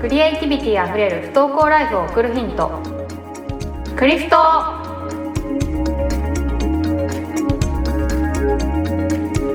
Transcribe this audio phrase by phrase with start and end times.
[0.00, 2.70] クリエイティビティあふれる不登校ライフを送るヒント。
[3.94, 4.36] クリフト。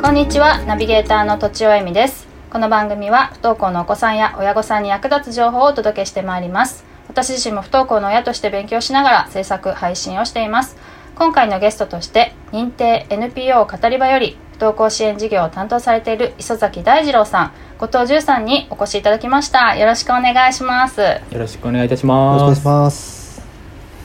[0.04, 0.64] こんにちは。
[0.68, 2.28] ナビゲーターのとちおえみです。
[2.52, 6.86] この番組は不登校のお子さんや親御さんに役立つ情報をお届けしてまいります。
[7.08, 10.78] 私自身も不登校の親として勉強しながら制作配信をしています。
[11.16, 17.52] 今回のゲストとして認定 NPO 語り場より不登校支援事業を担当されている磯崎大二郎さん。
[17.78, 19.76] 後藤十さんにお越しいただきました。
[19.76, 21.02] よろしくお願いします。
[21.02, 22.42] よろしくお願いいたします。
[22.42, 23.42] お願いします。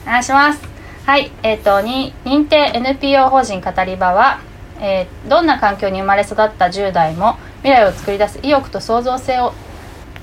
[0.03, 0.61] お願いします。
[1.05, 1.31] はい。
[1.41, 4.41] えっ、ー、とに認定 NPO 法人語り場は、
[4.81, 9.53] えー、どんな環境に生まれ育った10代も未来を作り出す意欲と創造性を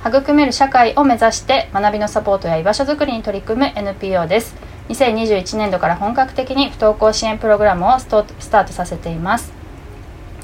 [0.04, 4.56] 育める社会を目指して学びのサポートや居場所づくりに取り組む NPO です。
[4.90, 9.56] 2021年度から本格的に不登校支援プログラムをスタートさせています。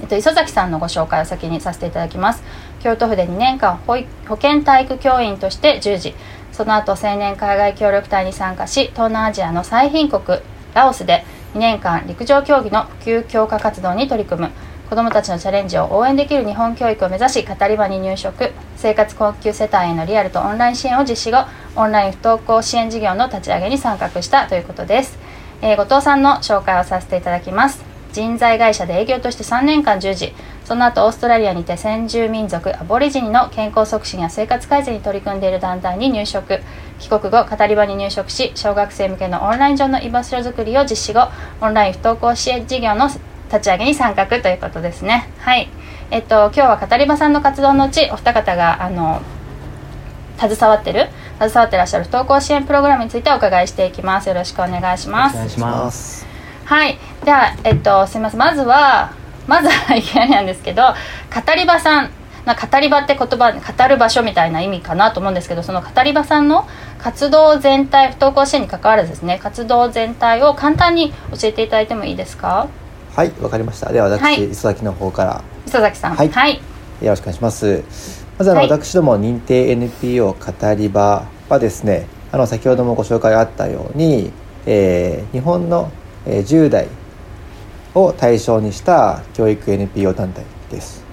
[0.05, 2.43] えっと、磯崎さんのご紹介を先にさせていただきます
[2.85, 3.97] 京都府で2年間保
[4.29, 6.15] 保健体育教員として従事。
[6.53, 10.39] その後青年海外協力隊に参加し東南アジアの最貧国
[10.75, 11.25] ラオスで
[11.55, 14.51] 2年間陸上競技の普及強化活動に取り組む。
[14.91, 25.19] 子どもたちのチャレンジを応援できる日本教育を目指し語り場に入職生活困窮世帯へのリアルとオンライン支援を実施後オンライン不登校支援事業の立ち上げに参画したということです、
[25.63, 27.95] えー、後藤さんの紹介をさせていただきます。
[28.15, 30.33] 人材会社で営業として3年間従事。
[30.65, 36.61] その後オーストラリアにて先住民族アボリジニの健康促進や生活改善に取り組んでいる団体に入職
[36.99, 41.29] 帰国後語り場に入職し小学生向けのオンライン上の居場所づくりを実施後
[41.61, 45.29] オンライン不登校支援事業の立ち上げに参画ということですね。
[45.39, 45.69] はい。
[46.11, 49.21] えっと今日は語り場さんの活動のうちお二方があの
[50.39, 54.29] 携わってる携わってらっしゃる不登校支援プログラムについてお伺いしていきます。
[54.29, 55.35] よろしくお願いします。
[55.35, 56.27] お願いします。
[56.65, 56.99] はい。
[57.25, 58.41] ではえっとすみません。
[58.41, 59.13] まずは
[59.47, 62.11] まずはいきなりなんですけど語り場さん。
[62.45, 72.69] な語り場って言葉語る場所みたいな意味かなと思うんですけどその語り場さんの活動全体不登校支援に関わらずですね活動全体を簡単に教えていただいてもいいですか？
[73.17, 73.91] はいわかりました。
[73.91, 75.43] では私、はい、磯崎の方から。
[75.67, 76.17] 磯崎さん。
[76.17, 76.61] はい、はい、よ
[77.11, 77.83] ろしくお願いします。
[78.37, 84.33] まずあの、はい、私ども認定 NPO 語り場はですねあの先ほどもご紹介があったように、
[84.67, 85.91] えー、日本の
[86.27, 86.89] え10代
[87.95, 91.05] を対象にした教育 NPO 団体です。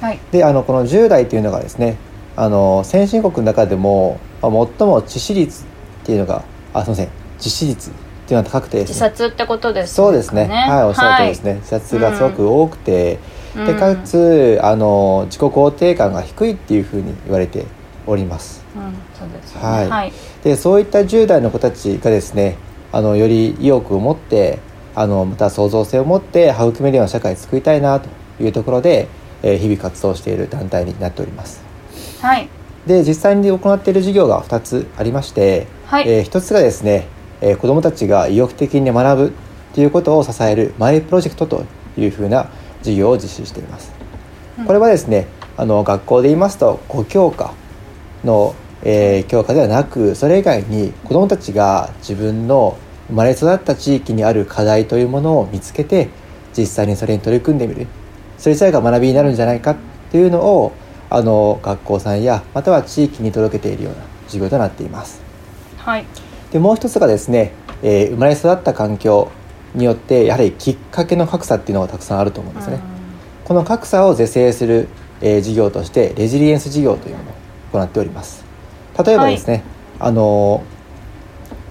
[0.00, 1.96] はい、であのこの10代というのがですね
[2.36, 4.52] あの先進国の中でも、まあ、最
[4.86, 5.66] も致死率っ
[6.04, 7.08] ていうのがあすみません
[7.38, 7.92] 致死率っ
[8.26, 10.44] ていうのは高くて、ね、自殺ってことです、ね、そうですね。
[10.46, 13.18] はいおっしゃるとりですね、はい、自殺がすごく多くて、
[13.54, 17.64] うん、でかつあの自己肯定感が低いっていうふうに言われて
[18.06, 18.64] おります。
[18.74, 22.56] うん、そうです、ね、はい、はい、でそういった10代の子たちがですね
[22.92, 24.58] あのより意欲を持って
[24.94, 28.08] あのまた創造性を持って育めるような社会を作りたいなと
[28.42, 29.08] いうところで、
[29.42, 31.62] えー、日々活動している団体になっております。
[32.20, 32.48] はい、
[32.86, 37.06] で実際に行っている事業が2つありまして、はい、えー、1つがですね、
[37.40, 39.32] えー、子どもたちが意欲的に学ぶ
[39.74, 41.64] ということを支えるマイプロジェクトと
[41.98, 42.48] いうふうな
[42.82, 43.92] 事業を実施しています。
[44.66, 45.26] これはですね
[45.56, 47.52] あの学校で言いますと5教科
[48.24, 52.78] の、えー、教科ではなくそれ以外に子どもたちが自分の
[53.08, 56.08] 生まれ育った地域にある課題というものを見つけて
[56.56, 57.86] 実際にそれに取り組んでみる
[58.38, 59.76] それ自体が学びになるんじゃないかっ
[60.10, 60.72] ていうのを
[61.10, 65.22] あの学校さんやまたは地域に届けているような授業となっています。
[65.78, 66.06] はい、
[66.50, 69.30] でもう一つがですね、えー、生まれ育った環境
[69.74, 72.80] によってやはりきっかけの格差っていうのがたくさんあると思うんですね。
[73.44, 74.88] この格差を是正する、
[75.20, 77.34] えー、事業としてレジリエンス事業というものを
[77.80, 78.44] 行っております。
[79.04, 79.64] 例えばですね、
[79.98, 80.62] はい、あの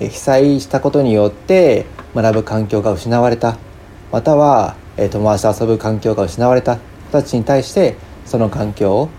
[0.10, 3.58] 被災したことによって学ぶ環境が失われた
[4.12, 4.76] または
[5.12, 9.10] 友達と遊ぶ環境が失われた人たちに対してその環境を、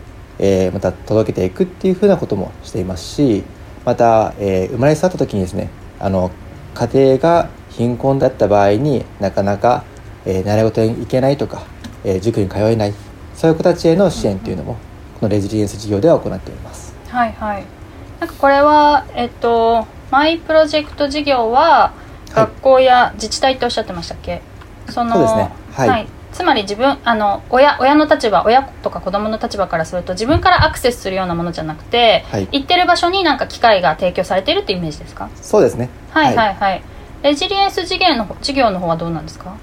[0.72, 3.44] また届けていくっていうふうなこともしていますし
[3.84, 6.30] また、生まれ育った時にですねあの
[6.74, 9.84] 家庭が貧困だった場合になかなか、
[10.24, 11.62] え習い事に行けないとか、
[12.20, 12.94] 塾に通えない
[13.34, 14.74] そういう子たちへの支援っていうのも
[15.20, 16.94] このレジリエンス事業では行っております。
[17.08, 17.64] はいはい。
[18.20, 21.92] なんかこれはえっとマイプロジェクト事業は
[22.32, 24.42] 学校や自治体っておっしゃってましたっけ、
[24.88, 25.50] そのそうですね。
[25.72, 35.28] はい、はい、つまり自分あの親親の立場親とか子供の立場からすると自分からアクセスするようなものじゃなくて、はい、行ってる場所になんか機会が提供されているっていうイメージですか？
[35.34, 35.88] そうですね。
[36.10, 36.54] はいはい。
[36.54, 36.82] はい、
[37.24, 39.56] レジリエンス事業の事業の方はどうなんですか？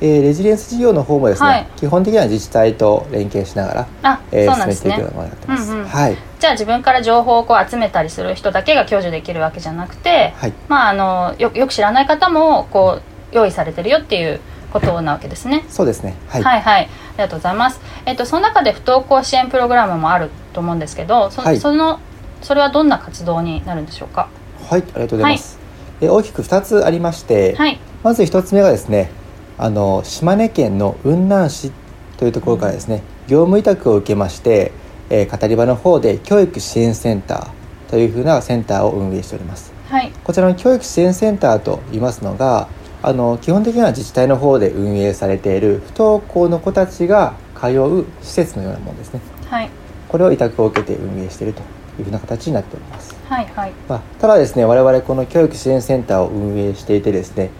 [0.00, 13.02] えー、レジリエンス事業の方もですね、はい、基本的には自治体と連携しながらあ、えー、進めていくようなものになってます、うんうん、はいじゃあ自分から情報をこう集めたりする人だけが享受できるわけじゃなくて、はい、まああのよよく知らない方もこう
[13.32, 14.40] 用意されてるよっていう
[14.72, 15.64] ことなわけですね。
[15.68, 16.16] そうですね。
[16.26, 17.80] はい、はい、はい、ありがとうございます。
[18.06, 22.00] えっとその中で不登校支援プログラムもあると思うんですけど、そ,、はい、その
[22.40, 24.28] それはどんな活動になるんでしょうか？
[24.68, 25.60] はいありがとうございます、
[26.00, 27.78] え大きく2つありまして、はい。
[28.02, 29.12] まず1つ目がですね
[29.58, 31.70] あの島根県の雲南市
[32.16, 34.72] というところからですね、業務委託を受けまして、
[35.14, 39.74] えー語り場の方で教育支援センターというふうなセンターを運営しております。
[39.90, 40.10] はい。
[40.24, 42.68] こちらの教育支援センターといいますのが
[43.02, 49.20] あの基本的には自治体の方で運営されている不登校の子たちが通う施設のようなものですね。
[49.50, 49.68] はい。
[50.08, 51.60] これを委託を受けて運営していると
[51.98, 53.72] いうふうな形になっております、はいはい。
[53.88, 57.50] まあ、ただですね我々この教育支援センターを運営していてですね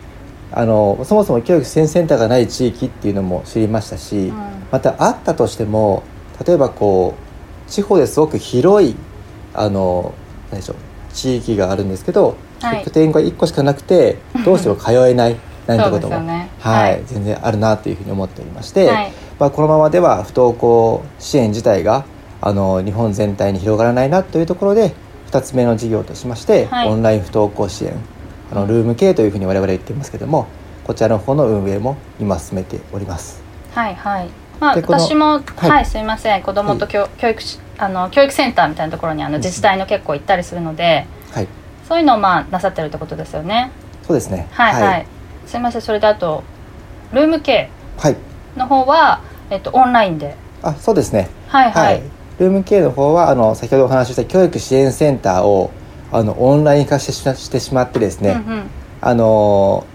[0.53, 4.37] あのそもそも教育支援センターがない地域っていうのも知りましたし、うん。
[4.71, 6.03] またあったとしても
[6.47, 7.32] 例えばこう
[7.73, 8.95] 地方ですごく広い
[9.55, 10.13] あの
[10.51, 10.77] 何でしょう
[11.15, 12.85] 地域があるんですけど、はい。
[12.85, 15.37] 拠点が1個しかなくて どうしても通えない
[15.67, 16.51] なんてことも、ね。
[16.59, 16.93] はい。
[16.93, 17.03] はい。
[17.07, 19.13] 全然あるなというふうに思っておりまして、はい。
[19.39, 22.05] まあ、このままでは不登校支援自体が
[22.41, 24.95] あの日本全体に広がらないなというところで
[25.31, 26.89] 2つ目の事業としまして、はい。
[26.89, 27.95] オンライン不登校支援
[28.51, 30.47] あのルーム系というふうに我々言っていますけども
[30.85, 33.43] こちらの方の運営も今進めております。
[33.75, 35.71] はいはいまあ私もはい。
[35.71, 36.43] はい、すみません。
[36.43, 41.49] 子供と教,、教育しあの教育センターみたいなところにあの自治体の結構行ったりするので、はい、
[41.89, 43.73] そういうのをまあなさってるってことですよね。
[44.03, 44.49] そうですね。
[44.53, 45.07] はいはい、
[45.47, 45.83] すみません。
[45.83, 46.45] それであと
[47.13, 48.17] ルーム系はい、
[48.57, 49.21] の方は、
[49.51, 50.37] えっと、オンラインで。
[50.63, 51.29] あ、そうですね。
[51.49, 52.03] はいはい、
[52.39, 55.71] ルーム系の方はあの先ほどお話しした教育支援センターを
[56.11, 58.63] あのオンライン化してしましてしまってですね、うんうん。
[59.01, 59.87] あの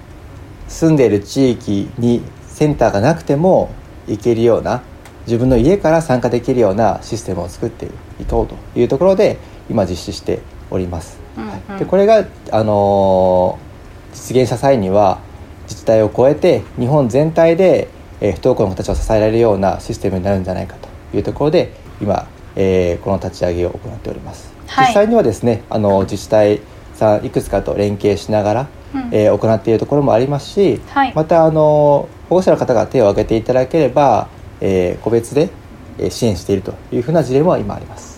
[0.68, 3.70] 住んでいる地域にセンターがなくても
[4.08, 4.82] 行けるような
[5.26, 7.86] 自分の家から参加できるようなシステムを作って
[8.20, 9.38] いこうというところで
[9.70, 10.40] 今実施して
[10.72, 11.20] おります。
[11.38, 11.50] うんうん。
[11.50, 11.80] はい。
[11.80, 13.60] でこれが、あの
[14.14, 15.20] 実現した際には
[15.64, 17.90] 自治体を超えて日本全体で、
[18.22, 20.76] えー不登校の子たちを支えられるようなシステムになるんじゃないか
[21.12, 24.52] というところで今、えーこの立ち上げを行っております。
[24.68, 24.88] はい。
[24.88, 26.62] 実際にはですねあの自治体
[26.96, 29.10] さんいくつかと連携しながら、うん。
[29.12, 31.14] えー行っているところもありますし、はい。
[31.14, 34.28] またあの保護者の方が手を挙げていただければ、
[34.62, 35.50] えー個別で
[35.98, 38.18] えー支援しているというふうな事例も今あります。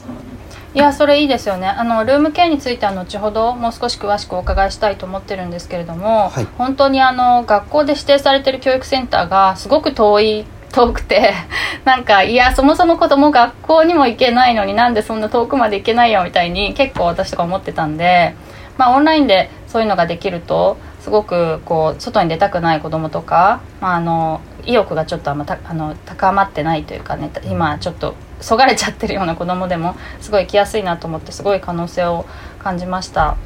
[0.76, 11.34] いやそれいいですよねあのルーム系については後ほどもう少し詳しくお伺いしたいと思ってるんですけれども、はい本当にあの学校で指定されてる教育センターがすごく遠い 遠くて
[11.84, 18.36] なんかいやそもそも子供学校にも行けないのになんでそんな遠くまで行けないよみたいに結構私とか思ってたんで、
[18.78, 20.78] まあ、オンラインでそういうのができると
[21.10, 32.28] すごくこう外に出たくない子供とか、まあ、あの意欲がちょっとあんまたあの高まってないというかね今ちょっとそがれちゃってるような子供でもすごい行きやすいなと思ってすごい可能性を
[32.60, 33.38] 感じました。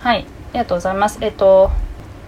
[0.00, 0.26] はい。
[0.50, 1.16] ありがとうございます。
[1.22, 1.70] えっと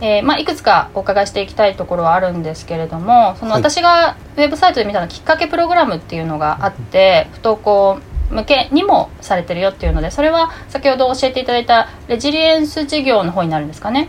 [0.01, 3.61] えーまあ、いくつかお伺いしていきたいところはあるんですけれどもそのはい。
[3.61, 7.99] 私がウェブサイトで見たのきっかけプログラムっていうのがあって不登校
[8.31, 11.45] 向けにもされてるよっていうのでそれは先ほど教えてい。
[11.45, 14.09] ただいたレジリエンス事業の方になるんですかね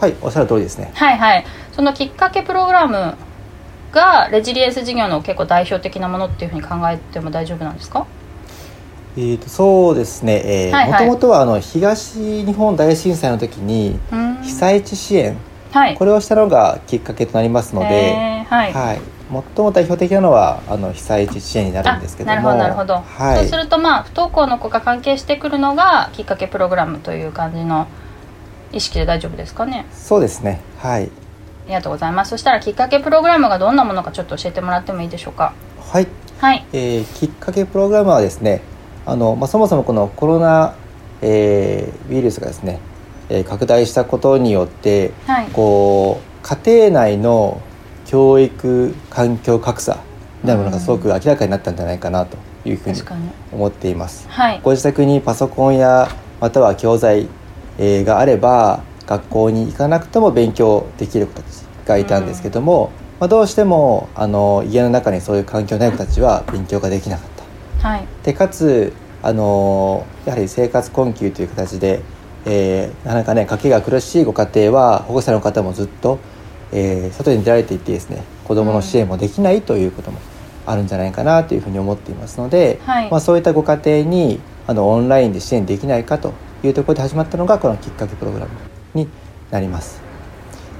[0.00, 0.90] はい、おっしゃる通りですね。
[0.94, 1.44] はいはい。
[1.72, 3.14] そのきっかけプログラム
[3.92, 8.06] がレジリエンス事業の結構代表的なものっていうふうに考えても大丈夫なんですか？
[9.16, 11.06] えー、とそうですね、えはいはい。
[11.06, 14.28] もともとはあの東日本大震災の時にうん。
[14.42, 15.36] 被災地支援、
[15.72, 15.94] はい。
[15.96, 19.00] これをしたのがきっかけとなりますので、はい、はい、
[19.56, 27.88] 最も代表的なのはあの被災地支援になるんですけどもあなるほどなるほど、はい、そうするとまあ不登校の子が関係してくるのがきっかけプログラムという感じの
[28.72, 29.86] 意識で大丈夫ですかね？
[29.92, 30.60] そうですね。
[30.78, 31.04] はい。
[31.04, 31.08] あ
[31.68, 32.30] りがとうございます。
[32.30, 35.52] そしたらきっかけプログラムがどんなものかちょっと教えてもらってもいいでしょうか？
[35.80, 36.06] はい、
[36.38, 36.66] はい。
[36.72, 38.62] えーきっかけプログラムはですね
[39.06, 40.74] あの、まあ、そもそもこのコロナ、
[41.22, 42.78] えーウイルスがですね、
[43.28, 45.46] えー拡大したことによってはい。
[45.48, 47.60] こう家庭内の
[48.06, 49.98] 教育環境格差
[50.42, 53.02] みたいなものがすごく明らかになったんじゃないかなというふうに
[53.52, 54.26] 思っています。
[54.30, 54.60] はい。
[54.62, 56.08] ご自宅にパソコンや
[56.40, 57.28] または教材、
[57.78, 67.30] えーがあれば学校に行かなくても勉強できる子たちがいたんですけども、まあ、どうしてもあの家の中にそういう環境のない子たちは勉強ができなかっ
[67.80, 67.88] た。
[67.88, 68.04] はい。
[68.22, 68.92] でかつ
[69.22, 72.02] あのやはり生活困窮という形で、
[72.44, 76.18] えーなかなかね家計が苦しいご家庭は保護者の方もずっと、
[76.72, 80.20] えー外に出られていてですね子どもの支援もできないということも
[80.66, 83.10] あるんじゃないかなというふうに思っていますので、はい。
[83.10, 88.50] まあ、そういったご家庭にあのオンラインで支援できないかというところで始まったのがこのきっかけプログラム
[88.94, 89.08] に
[89.50, 90.08] なります。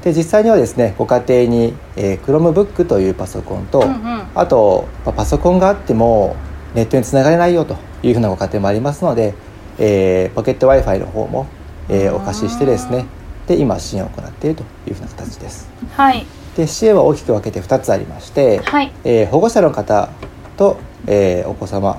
[0.02, 6.36] で実際にはですねご家庭に、えー、Chromebook というパソコンと、うんうんあと、まあパソコンがあっても
[6.74, 9.34] ネットにつながれないよというふうなご家庭もありますので、
[9.78, 11.46] えーポケット w i f i の方も、
[11.88, 13.06] えーお貸ししてですね
[13.46, 15.68] で今支援を行っているというふうな形です。
[15.92, 20.10] はいで支援は大きく分けて2つありまして、はいえー保護者の方
[20.56, 21.98] と、えーお子様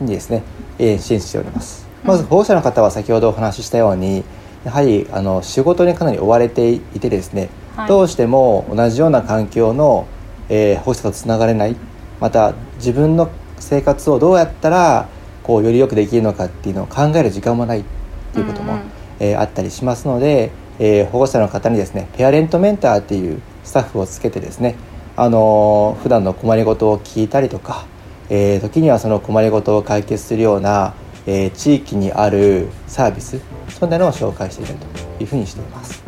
[0.00, 0.42] にですね、
[0.78, 1.85] えー支援しております。
[2.06, 4.24] まず保護者の方は先ほどお話ししたように
[4.64, 10.06] やはりあの仕事にかなり追われていてですね、はい、どうしても同じような環境の、
[10.48, 11.76] えー、保護者とつながれない
[12.20, 15.08] また自分の生活をどうやったら
[15.42, 17.84] こうよりよくできるのかっていうのを考える時間もないっ
[18.32, 18.86] ていうことも、うんうん、
[19.20, 24.76] えー、あったりしますので、えー、保護者の方にですねペアレントメンターっていうスタッフをつけてですね
[25.16, 27.86] あのー、普段の困りごとを聞いたりとか、
[28.28, 30.94] えー、時にはその困りごとを解決するような、
[31.26, 36.04] えー、地域にあるサービスそんなのを紹介しているというふうにしています。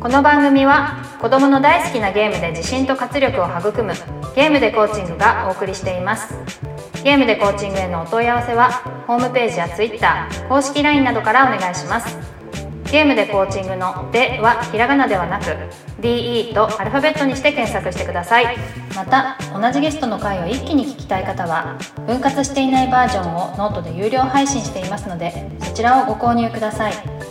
[0.00, 3.94] この番組は子どもの大好きなゲームで自信と活力を育む
[4.36, 6.34] ゲームでコーチングがお送りしています。
[7.02, 8.70] ゲームでコーチングへのお問い合わせは
[9.06, 12.18] ホームページや Twitter 公式 LINE などからお願いします。
[12.90, 15.56] ゲームでコーチングの「で」はひらがなではなく
[16.04, 18.58] DE とアルファベットにして検索してください。
[18.94, 27.23] また同じゲストの回を一気に聞きたい方は分割していないバージョンをノートで有料配信していますのでそちらをご購入ください。